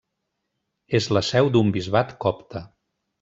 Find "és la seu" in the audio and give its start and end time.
0.99-1.51